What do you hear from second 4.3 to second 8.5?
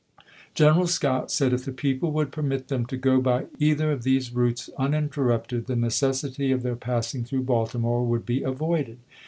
routes uninterrupted, the necessity of their passing through Baltimore would be